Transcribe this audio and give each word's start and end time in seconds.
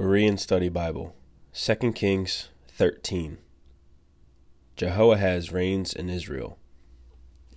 Berean 0.00 0.38
Study 0.38 0.70
Bible, 0.70 1.14
2 1.52 1.92
Kings 1.92 2.48
13. 2.68 3.36
Jehoahaz 4.74 5.52
reigns 5.52 5.92
in 5.92 6.08
Israel. 6.08 6.56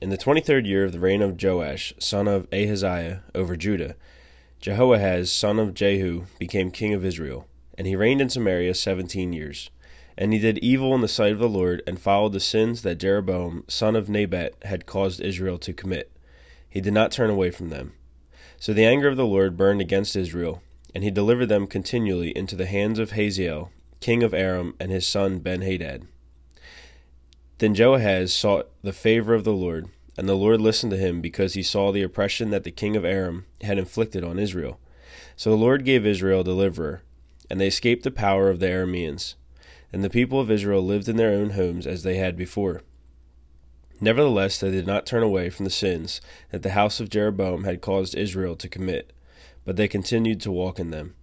In 0.01 0.09
the 0.09 0.17
twenty 0.17 0.41
third 0.41 0.67
year 0.67 0.83
of 0.83 0.91
the 0.91 0.99
reign 0.99 1.21
of 1.21 1.41
Joash, 1.41 1.93
son 1.99 2.27
of 2.27 2.49
Ahaziah, 2.51 3.23
over 3.33 3.55
Judah, 3.55 3.95
Jehoahaz, 4.59 5.31
son 5.31 5.57
of 5.57 5.73
Jehu, 5.73 6.25
became 6.37 6.69
king 6.69 6.93
of 6.93 7.05
Israel, 7.05 7.47
and 7.77 7.87
he 7.87 7.95
reigned 7.95 8.19
in 8.19 8.27
Samaria 8.27 8.73
seventeen 8.73 9.31
years. 9.31 9.69
And 10.17 10.33
he 10.33 10.39
did 10.39 10.57
evil 10.57 10.93
in 10.93 10.99
the 10.99 11.07
sight 11.07 11.31
of 11.31 11.39
the 11.39 11.47
Lord, 11.47 11.81
and 11.87 11.97
followed 11.97 12.33
the 12.33 12.41
sins 12.41 12.81
that 12.81 12.99
Jeroboam, 12.99 13.63
son 13.69 13.95
of 13.95 14.09
Nebat, 14.09 14.55
had 14.63 14.85
caused 14.85 15.21
Israel 15.21 15.57
to 15.59 15.71
commit. 15.71 16.11
He 16.69 16.81
did 16.81 16.93
not 16.93 17.13
turn 17.13 17.29
away 17.29 17.51
from 17.51 17.69
them. 17.69 17.93
So 18.59 18.73
the 18.73 18.83
anger 18.83 19.07
of 19.07 19.15
the 19.15 19.25
Lord 19.25 19.55
burned 19.55 19.79
against 19.79 20.17
Israel 20.17 20.61
and 20.93 21.03
he 21.03 21.11
delivered 21.11 21.47
them 21.47 21.67
continually 21.67 22.35
into 22.37 22.55
the 22.55 22.65
hands 22.65 22.99
of 22.99 23.11
Hazael, 23.11 23.71
king 23.99 24.23
of 24.23 24.33
Aram, 24.33 24.75
and 24.79 24.91
his 24.91 25.07
son 25.07 25.39
Benhadad. 25.39 26.07
Then 27.57 27.73
Jehoahaz 27.73 28.33
sought 28.33 28.69
the 28.81 28.93
favor 28.93 29.33
of 29.33 29.43
the 29.43 29.53
Lord, 29.53 29.87
and 30.17 30.27
the 30.27 30.35
Lord 30.35 30.61
listened 30.61 30.91
to 30.91 30.97
him 30.97 31.21
because 31.21 31.53
he 31.53 31.63
saw 31.63 31.91
the 31.91 32.03
oppression 32.03 32.49
that 32.49 32.63
the 32.63 32.71
king 32.71 32.95
of 32.95 33.05
Aram 33.05 33.45
had 33.61 33.77
inflicted 33.77 34.23
on 34.23 34.37
Israel. 34.37 34.79
So 35.35 35.49
the 35.49 35.55
Lord 35.57 35.85
gave 35.85 36.05
Israel 36.05 36.41
a 36.41 36.43
deliverer, 36.43 37.01
and 37.49 37.59
they 37.59 37.67
escaped 37.67 38.03
the 38.03 38.11
power 38.11 38.49
of 38.49 38.59
the 38.59 38.67
Arameans. 38.67 39.35
And 39.91 40.03
the 40.03 40.09
people 40.09 40.39
of 40.39 40.51
Israel 40.51 40.83
lived 40.83 41.07
in 41.07 41.17
their 41.17 41.31
own 41.31 41.51
homes 41.51 41.87
as 41.87 42.03
they 42.03 42.17
had 42.17 42.35
before. 42.35 42.81
Nevertheless, 44.01 44.59
they 44.59 44.71
did 44.71 44.85
not 44.85 45.05
turn 45.05 45.23
away 45.23 45.49
from 45.49 45.63
the 45.63 45.71
sins 45.71 46.19
that 46.51 46.61
the 46.61 46.71
house 46.71 46.99
of 46.99 47.09
Jeroboam 47.09 47.63
had 47.63 47.79
caused 47.79 48.15
Israel 48.15 48.55
to 48.57 48.67
commit 48.67 49.12
but 49.65 49.75
they 49.75 49.87
continued 49.87 50.41
to 50.41 50.51
walk 50.51 50.79
in 50.79 50.91
them. 50.91 51.15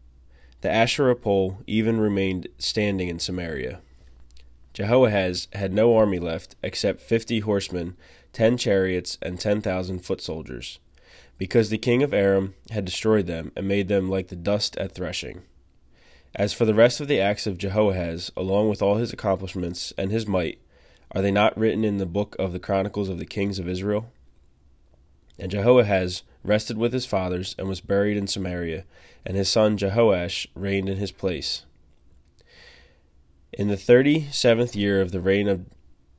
The 0.60 0.70
Asherah 0.70 1.16
pole 1.16 1.58
even 1.66 2.00
remained 2.00 2.48
standing 2.58 3.08
in 3.08 3.18
Samaria. 3.18 3.80
Jehoahaz 4.72 5.48
had 5.52 5.72
no 5.72 5.96
army 5.96 6.18
left 6.18 6.56
except 6.62 7.00
fifty 7.00 7.40
horsemen, 7.40 7.96
ten 8.32 8.56
chariots, 8.56 9.18
and 9.20 9.40
ten 9.40 9.60
thousand 9.60 10.00
foot 10.00 10.20
soldiers, 10.20 10.78
because 11.38 11.70
the 11.70 11.78
king 11.78 12.02
of 12.02 12.14
Aram 12.14 12.54
had 12.70 12.84
destroyed 12.84 13.26
them 13.26 13.52
and 13.56 13.66
made 13.66 13.88
them 13.88 14.08
like 14.08 14.28
the 14.28 14.36
dust 14.36 14.76
at 14.76 14.92
threshing. 14.92 15.42
As 16.34 16.52
for 16.52 16.64
the 16.64 16.74
rest 16.74 17.00
of 17.00 17.08
the 17.08 17.20
acts 17.20 17.46
of 17.46 17.58
Jehoahaz, 17.58 18.30
along 18.36 18.68
with 18.68 18.82
all 18.82 18.96
his 18.96 19.12
accomplishments 19.12 19.92
and 19.98 20.12
his 20.12 20.28
might, 20.28 20.60
are 21.10 21.22
they 21.22 21.32
not 21.32 21.58
written 21.58 21.84
in 21.84 21.98
the 21.98 22.06
book 22.06 22.36
of 22.38 22.52
the 22.52 22.60
Chronicles 22.60 23.08
of 23.08 23.18
the 23.18 23.26
Kings 23.26 23.58
of 23.58 23.68
Israel? 23.68 24.12
And 25.38 25.50
Jehoahaz 25.50 26.22
rested 26.42 26.78
with 26.78 26.92
his 26.92 27.06
fathers 27.06 27.54
and 27.58 27.68
was 27.68 27.80
buried 27.80 28.16
in 28.16 28.26
Samaria, 28.26 28.84
and 29.24 29.36
his 29.36 29.48
son 29.48 29.76
Jehoash 29.76 30.46
reigned 30.54 30.88
in 30.88 30.96
his 30.96 31.12
place. 31.12 31.64
In 33.52 33.68
the 33.68 33.76
thirty 33.76 34.28
seventh 34.30 34.74
year 34.76 35.00
of 35.00 35.12
the 35.12 35.20
reign 35.20 35.48
of 35.48 35.66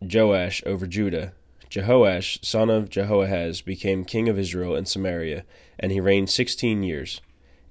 Joash 0.01 0.61
over 0.65 0.85
Judah, 0.85 1.33
Jehoash, 1.69 2.43
son 2.43 2.69
of 2.69 2.89
Jehoahaz, 2.89 3.61
became 3.61 4.03
king 4.03 4.27
of 4.27 4.37
Israel 4.37 4.75
in 4.75 4.85
Samaria, 4.85 5.45
and 5.79 5.91
he 5.91 5.99
reigned 5.99 6.29
sixteen 6.29 6.83
years. 6.83 7.21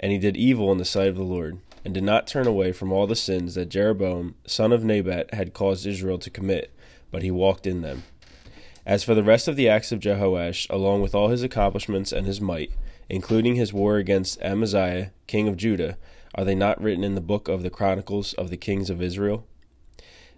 And 0.02 0.10
he 0.10 0.18
did 0.18 0.36
evil 0.36 0.72
in 0.72 0.78
the 0.78 0.86
sight 0.86 1.08
of 1.08 1.16
the 1.16 1.22
Lord, 1.22 1.58
and 1.84 1.92
did 1.92 2.04
not 2.04 2.26
turn 2.26 2.46
away 2.46 2.72
from 2.72 2.90
all 2.90 3.06
the 3.06 3.14
sins 3.14 3.54
that 3.54 3.68
Jeroboam, 3.68 4.34
son 4.46 4.72
of 4.72 4.82
Nebat, 4.82 5.34
had 5.34 5.52
caused 5.52 5.86
Israel 5.86 6.18
to 6.20 6.30
commit, 6.30 6.72
but 7.10 7.22
he 7.22 7.30
walked 7.30 7.66
in 7.66 7.82
them. 7.82 8.04
As 8.86 9.04
for 9.04 9.14
the 9.14 9.22
rest 9.22 9.46
of 9.46 9.56
the 9.56 9.68
acts 9.68 9.92
of 9.92 10.00
Jehoash, 10.00 10.68
along 10.70 11.02
with 11.02 11.14
all 11.14 11.28
his 11.28 11.42
accomplishments 11.42 12.12
and 12.12 12.26
his 12.26 12.40
might, 12.40 12.72
including 13.08 13.54
his 13.54 13.72
war 13.72 13.96
against 13.96 14.40
Amaziah, 14.40 15.12
king 15.26 15.48
of 15.48 15.56
Judah, 15.56 15.98
are 16.34 16.44
they 16.44 16.54
not 16.54 16.80
written 16.80 17.04
in 17.04 17.14
the 17.14 17.20
book 17.20 17.48
of 17.48 17.62
the 17.62 17.70
Chronicles 17.70 18.32
of 18.34 18.50
the 18.50 18.56
Kings 18.56 18.88
of 18.88 19.02
Israel? 19.02 19.46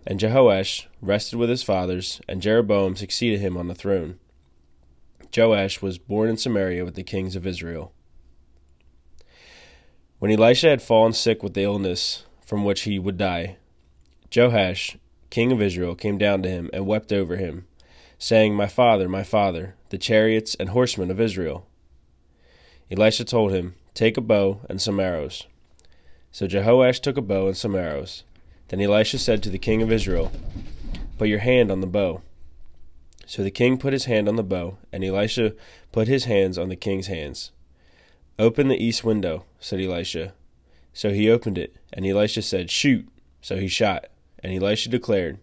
And 0.07 0.19
Jehoash 0.19 0.87
rested 1.01 1.39
with 1.39 1.51
his 1.51 1.63
fathers, 1.63 2.21
and 2.29 2.43
Jeroboam 2.43 2.97
succeeded 2.97 3.41
him 3.41 3.57
on 3.57 3.69
the 3.69 3.75
throne. 3.75 4.19
Joash 5.35 5.81
was 5.81 5.99
born 5.99 6.29
in 6.29 6.37
Samaria 6.37 6.85
with 6.85 6.95
the 6.95 7.05
kings 7.05 7.37
of 7.37 7.47
Israel. 7.47 7.93
When 10.19 10.31
Elisha 10.31 10.69
had 10.69 10.83
fallen 10.83 11.13
sick 11.13 11.43
with 11.43 11.55
the 11.55 11.63
illness 11.63 12.25
from 12.45 12.65
which 12.65 12.83
he 12.83 12.99
would 12.99 13.17
die, 13.17 13.57
Joash, 14.35 14.99
king 15.31 15.53
of 15.53 15.63
Israel, 15.63 15.95
came 15.95 16.19
down 16.19 16.43
to 16.43 16.51
him 16.51 16.69
and 16.73 16.87
wept 16.87 17.13
over 17.13 17.37
him 17.37 17.67
saying, 18.23 18.55
My 18.55 18.69
father, 18.69 19.09
my 19.09 19.25
father, 19.25 19.75
the 19.91 19.99
chariots 19.99 20.55
and 20.55 20.69
horsemen 20.69 21.11
of 21.11 21.21
Israel. 21.21 21.67
Elisha 22.89 23.25
told 23.25 23.51
him, 23.51 23.75
Take 23.95 24.17
a 24.17 24.21
bow 24.21 24.61
and 24.71 24.81
some 24.81 25.01
arrows. 25.01 25.49
So 26.31 26.47
Jehoash 26.47 27.01
took 27.01 27.17
a 27.17 27.21
bow 27.21 27.49
and 27.49 27.57
some 27.57 27.75
arrows. 27.75 28.23
Then 28.69 28.81
Elisha 28.81 29.19
said 29.19 29.43
to 29.43 29.51
the 29.51 29.59
king 29.59 29.83
of 29.83 29.91
Israel, 29.91 30.31
Put 31.19 31.27
your 31.27 31.41
hand 31.41 31.73
on 31.73 31.81
the 31.81 31.87
bow. 31.89 32.23
So 33.27 33.43
the 33.43 33.51
king 33.51 33.77
put 33.77 33.93
his 33.93 34.05
hand 34.05 34.29
on 34.29 34.37
the 34.37 34.45
bow, 34.45 34.79
and 34.93 35.05
Elisha 35.05 35.55
put 35.91 36.07
his 36.07 36.27
hands 36.27 36.57
on 36.57 36.69
the 36.69 36.77
king's 36.77 37.09
hands. 37.09 37.51
Open 38.39 38.69
the 38.69 38.81
east 38.81 39.03
window, 39.03 39.47
said 39.59 39.81
Elisha. 39.81 40.33
So 40.93 41.11
he 41.11 41.29
opened 41.29 41.59
it, 41.59 41.75
and 41.93 42.07
Elisha 42.07 42.43
said, 42.43 42.71
Shoot. 42.71 43.09
So 43.41 43.57
he 43.57 43.67
shot, 43.67 44.07
and 44.39 44.53
Elisha 44.53 44.91
declared, 44.91 45.41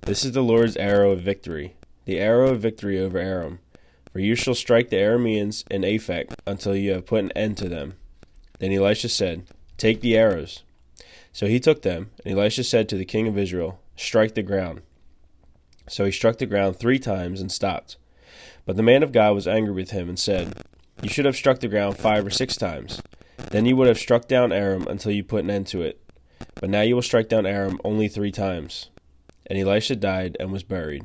This 0.00 0.24
is 0.24 0.32
the 0.32 0.40
Lord's 0.42 0.78
arrow 0.78 1.10
of 1.10 1.20
victory 1.20 1.74
the 2.04 2.18
arrow 2.18 2.50
of 2.50 2.60
victory 2.60 2.98
over 2.98 3.18
Aram. 3.18 3.60
For 4.12 4.18
you 4.18 4.34
shall 4.34 4.54
strike 4.54 4.90
the 4.90 4.96
Arameans 4.96 5.64
in 5.70 5.82
Aphek 5.82 6.34
until 6.46 6.76
you 6.76 6.92
have 6.92 7.06
put 7.06 7.24
an 7.24 7.32
end 7.32 7.56
to 7.58 7.68
them. 7.68 7.94
Then 8.58 8.72
Elisha 8.72 9.08
said, 9.08 9.44
Take 9.78 10.00
the 10.00 10.16
arrows. 10.16 10.62
So 11.32 11.46
he 11.46 11.58
took 11.58 11.82
them, 11.82 12.10
and 12.24 12.38
Elisha 12.38 12.64
said 12.64 12.88
to 12.90 12.96
the 12.96 13.06
king 13.06 13.26
of 13.26 13.38
Israel, 13.38 13.80
Strike 13.96 14.34
the 14.34 14.42
ground. 14.42 14.82
So 15.88 16.04
he 16.04 16.12
struck 16.12 16.38
the 16.38 16.46
ground 16.46 16.76
three 16.76 16.98
times 16.98 17.40
and 17.40 17.50
stopped. 17.50 17.96
But 18.66 18.76
the 18.76 18.82
man 18.82 19.02
of 19.02 19.12
God 19.12 19.34
was 19.34 19.48
angry 19.48 19.72
with 19.72 19.90
him 19.90 20.08
and 20.08 20.18
said, 20.18 20.62
You 21.02 21.08
should 21.08 21.24
have 21.24 21.36
struck 21.36 21.60
the 21.60 21.68
ground 21.68 21.96
five 21.96 22.26
or 22.26 22.30
six 22.30 22.56
times. 22.56 23.00
Then 23.50 23.66
you 23.66 23.76
would 23.76 23.88
have 23.88 23.98
struck 23.98 24.28
down 24.28 24.52
Aram 24.52 24.86
until 24.86 25.12
you 25.12 25.24
put 25.24 25.44
an 25.44 25.50
end 25.50 25.66
to 25.68 25.82
it. 25.82 26.00
But 26.54 26.70
now 26.70 26.82
you 26.82 26.94
will 26.94 27.02
strike 27.02 27.28
down 27.28 27.46
Aram 27.46 27.80
only 27.82 28.08
three 28.08 28.30
times. 28.30 28.90
And 29.46 29.58
Elisha 29.58 29.96
died 29.96 30.36
and 30.38 30.52
was 30.52 30.62
buried. 30.62 31.04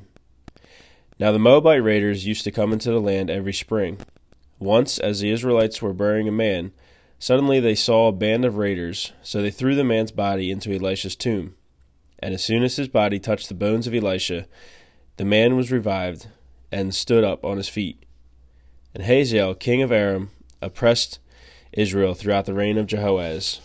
Now 1.20 1.32
the 1.32 1.40
Moabite 1.40 1.84
raiders 1.84 2.28
used 2.28 2.44
to 2.44 2.52
come 2.52 2.72
into 2.72 2.92
the 2.92 3.02
land 3.02 3.30
every 3.30 3.54
spring. 3.54 4.00
Once, 4.60 5.00
as 5.00 5.20
the 5.20 5.32
Israelites 5.32 5.82
were 5.82 5.94
burying 5.94 6.28
a 6.28 6.32
man, 6.32 6.72
suddenly 7.18 7.60
they 7.60 7.76
saw 7.76 8.08
a 8.08 8.12
band 8.12 8.46
of 8.46 8.58
raiders, 8.58 9.14
so 9.24 9.42
they 9.42 9.52
threw 9.52 9.76
the 9.76 9.84
man's 9.84 10.12
body 10.12 10.52
into 10.52 10.72
Elisha's 10.72 11.16
tomb. 11.16 11.56
And 12.20 12.34
as 12.34 12.44
soon 12.44 12.64
as 12.64 12.76
his 12.76 12.88
body 12.88 13.20
touched 13.20 13.50
the 13.50 13.56
bones 13.56 13.88
of 13.88 13.96
Elisha, 13.96 14.48
the 15.18 15.26
man 15.26 15.56
was 15.56 15.72
revived 15.72 16.28
and 16.72 16.94
stood 16.94 17.24
up 17.24 17.44
on 17.44 17.58
his 17.58 17.70
feet. 17.70 18.04
And 18.94 19.04
Hazael, 19.04 19.56
king 19.56 19.82
of 19.82 19.92
Aram, 19.92 20.32
oppressed 20.62 21.20
Israel 21.72 22.14
throughout 22.14 22.46
the 22.46 22.54
reign 22.54 22.78
of 22.78 22.88
Jehoahaz. 22.88 23.62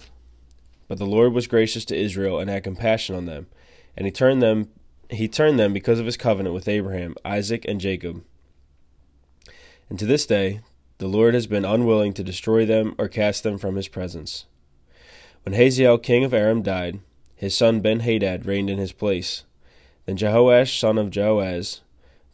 But 0.88 0.98
the 0.98 1.06
Lord 1.06 1.32
was 1.32 1.46
gracious 1.46 1.84
to 1.86 1.96
Israel 1.96 2.38
and 2.38 2.50
had 2.50 2.64
compassion 2.64 3.14
on 3.14 3.26
them, 3.26 3.46
and 3.96 4.06
he 4.06 4.12
turned 4.12 4.42
them 4.42 4.68
he 5.14 5.28
turned 5.28 5.58
them 5.58 5.72
because 5.72 5.98
of 5.98 6.06
his 6.06 6.16
covenant 6.16 6.54
with 6.54 6.68
Abraham, 6.68 7.14
Isaac, 7.24 7.64
and 7.66 7.80
Jacob. 7.80 8.22
And 9.88 9.98
to 9.98 10.06
this 10.06 10.26
day, 10.26 10.60
the 10.98 11.08
Lord 11.08 11.34
has 11.34 11.46
been 11.46 11.64
unwilling 11.64 12.14
to 12.14 12.22
destroy 12.22 12.64
them 12.64 12.94
or 12.98 13.08
cast 13.08 13.42
them 13.42 13.58
from 13.58 13.76
his 13.76 13.88
presence. 13.88 14.46
When 15.42 15.54
Hazael 15.54 15.98
king 15.98 16.24
of 16.24 16.32
Aram 16.32 16.62
died, 16.62 17.00
his 17.34 17.56
son 17.56 17.80
Ben-Hadad 17.80 18.46
reigned 18.46 18.70
in 18.70 18.78
his 18.78 18.92
place. 18.92 19.42
Then 20.06 20.16
Jehoash 20.16 20.78
son 20.78 20.96
of 20.98 21.10
Jehoahaz 21.10 21.80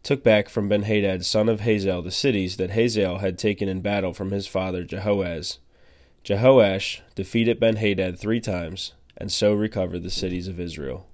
took 0.03 0.23
back 0.23 0.49
from 0.49 0.69
Ben-Hadad 0.69 1.25
son 1.25 1.49
of 1.49 1.61
Hazael 1.61 2.03
the 2.03 2.11
cities 2.11 2.59
that 2.59 2.71
Hazael 2.71 3.19
had 3.19 3.39
taken 3.39 3.69
in 3.69 3.81
battle 3.81 4.13
from 4.13 4.31
his 4.31 4.47
father 4.47 4.85
Jehoahaz. 4.85 5.59
Jehoash 6.25 7.01
defeated 7.15 7.59
Ben-Hadad 7.59 8.19
three 8.19 8.41
times, 8.41 8.93
and 9.17 9.33
so 9.33 9.55
recovered 9.55 10.03
the 10.03 10.11
cities 10.11 10.47
of 10.47 10.61
Israel. 10.61 11.07